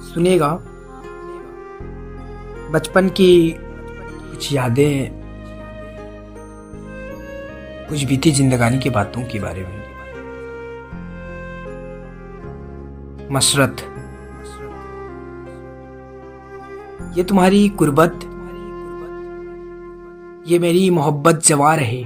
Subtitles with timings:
[0.00, 0.52] सुनेगा।
[2.70, 3.56] बचपन की
[4.30, 5.20] कुछ यादें,
[7.88, 9.80] कुछ बीती जिंदगानी की बातों के बारे में।
[13.32, 13.76] मशरत
[17.18, 18.20] ये तुम्हारी कुर्बत,
[20.46, 22.04] ये मेरी मोहब्बत जवा रहे।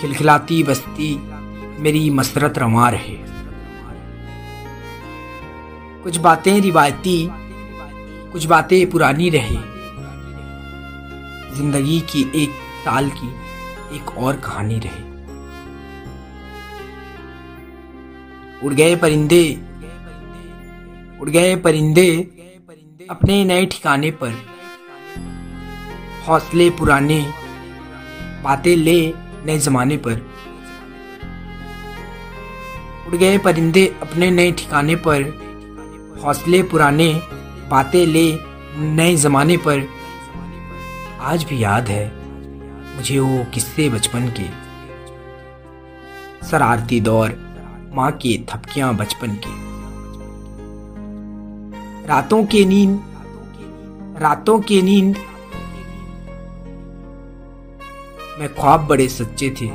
[0.00, 1.14] खिलखिलाती बस्ती,
[1.78, 3.35] मेरी मसरत रवा रहे।
[6.06, 7.28] कुछ बातें रिवायती,
[8.32, 9.56] कुछ बातें पुरानी रहे।
[11.56, 12.50] ज़िंदगी की एक
[12.84, 13.28] साल की
[13.96, 15.00] एक और कहानी रहे।
[18.66, 19.42] उड़ गए परिंदे,
[21.20, 22.08] उड़ गए परिंदे
[23.10, 24.36] अपने नए ठिकाने पर।
[26.28, 27.20] हौसले पुराने,
[28.44, 29.12] बातें ले
[29.46, 30.22] नए जमाने पर।
[33.08, 35.45] उड़ गए परिंदे अपने नए ठिकाने पर।
[36.24, 37.22] हौसले पुराने
[37.70, 38.38] बातें ले
[38.76, 39.88] नए जमाने पर।
[41.20, 42.04] आज भी याद है
[42.96, 44.48] मुझे वो किस्से बचपन के।
[46.46, 47.36] शरारती दौर,
[47.94, 49.54] माँ के थपकियाँ बचपन के।
[52.06, 53.00] रातों के नींद,
[54.22, 55.16] रातों के नींद।
[58.38, 59.66] मैं ख्वाब बड़े सच्चे थे।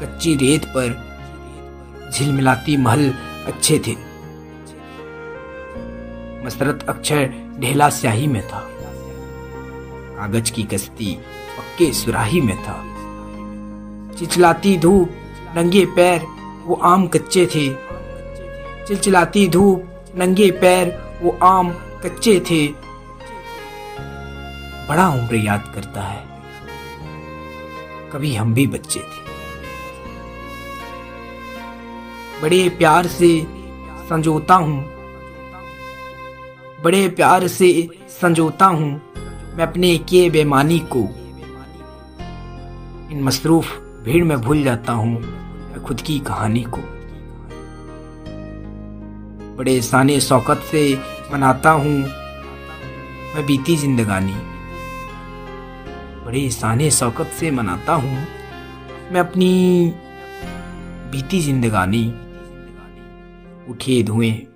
[0.00, 3.14] कच्ची रेत पर झिलमिलाती महल
[3.46, 4.13] अच्छे थे।
[6.44, 8.70] मसरत अक्षर ढेला स्याही में था।
[10.16, 11.14] कागज़ की कश्ती
[11.58, 12.94] पक्के सुराही में था।
[14.18, 15.10] चिचलाती धूप,
[15.56, 16.22] नंगे पैर,
[16.64, 17.74] वो आम कच्चे थे।
[18.86, 21.70] चिलचिलाती धूप, नंगे पैर, वो आम
[22.04, 22.68] कच्चे थे।
[24.88, 26.24] बड़ा उम्र याद करता है।
[28.12, 29.24] कभी हम भी बच्चे थे।
[32.42, 33.46] बड़े प्यार से
[34.04, 34.93] संजोता हूँ।
[36.84, 38.90] बड़े प्यार से संजोता हूँ
[39.56, 41.00] मैं अपने किए बेमानी को।
[43.12, 43.72] इन मसरूफ
[44.04, 46.80] भीड़ में भूल जाता हूँ मैं खुद की कहानी को।
[49.56, 50.98] बड़े साने शौकत से
[51.32, 51.96] मनाता हूँ
[53.34, 54.34] मैं बीती जिंदगानी।
[56.26, 58.16] बड़े साने शौकत से मनाता हूँ
[59.12, 59.52] मैं अपनी
[61.12, 62.06] बीती जिंदगानी।
[63.70, 64.53] उठे धुएँ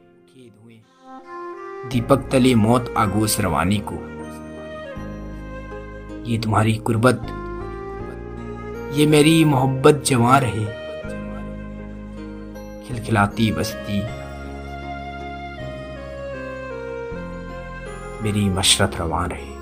[1.86, 3.94] दीपक तले मौत आगोश रवानी को।
[6.24, 7.22] ये तुम्हारी कुर्बत।
[8.94, 10.64] ये मेरी मोहब्बत जवा रहे।
[12.84, 14.00] खिलखिलाती बस्ती।
[18.22, 19.57] मेरी मशरत रवान रहे।